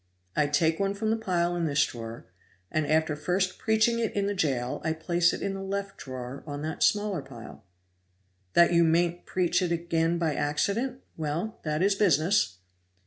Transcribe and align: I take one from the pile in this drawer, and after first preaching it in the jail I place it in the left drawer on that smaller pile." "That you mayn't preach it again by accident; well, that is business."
I 0.35 0.47
take 0.47 0.79
one 0.79 0.95
from 0.95 1.11
the 1.11 1.15
pile 1.15 1.55
in 1.55 1.65
this 1.65 1.85
drawer, 1.85 2.25
and 2.71 2.87
after 2.87 3.15
first 3.15 3.59
preaching 3.59 3.99
it 3.99 4.11
in 4.15 4.25
the 4.25 4.33
jail 4.33 4.81
I 4.83 4.93
place 4.93 5.31
it 5.31 5.43
in 5.43 5.53
the 5.53 5.61
left 5.61 5.97
drawer 5.97 6.43
on 6.47 6.63
that 6.63 6.81
smaller 6.81 7.21
pile." 7.21 7.63
"That 8.53 8.73
you 8.73 8.83
mayn't 8.83 9.27
preach 9.27 9.61
it 9.61 9.71
again 9.71 10.17
by 10.17 10.33
accident; 10.33 11.01
well, 11.17 11.59
that 11.65 11.83
is 11.83 11.93
business." 11.93 12.57